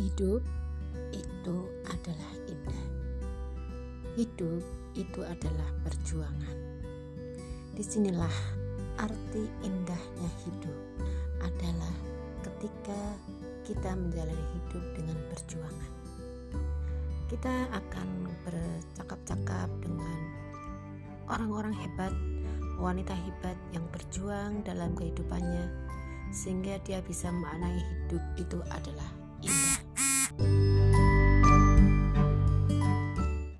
Hidup 0.00 0.40
itu 1.12 1.56
adalah 1.84 2.32
indah. 2.48 2.84
Hidup 4.16 4.64
itu 4.96 5.20
adalah 5.20 5.68
perjuangan. 5.84 6.56
Di 7.76 7.84
sinilah 7.84 8.32
arti 8.96 9.44
indahnya 9.60 10.30
hidup 10.48 10.76
adalah 11.44 11.92
ketika 12.40 12.96
kita 13.68 13.92
menjalani 13.92 14.46
hidup 14.56 14.84
dengan 14.96 15.20
perjuangan. 15.36 15.92
Kita 17.28 17.68
akan 17.68 18.08
bercakap-cakap 18.48 19.68
dengan 19.84 20.18
orang-orang 21.28 21.76
hebat, 21.76 22.16
wanita 22.80 23.12
hebat 23.12 23.60
yang 23.76 23.84
berjuang 23.92 24.64
dalam 24.64 24.96
kehidupannya, 24.96 25.68
sehingga 26.32 26.80
dia 26.88 27.04
bisa 27.04 27.28
memaknai 27.28 27.84
hidup 27.84 28.24
itu 28.40 28.64
adalah 28.72 29.19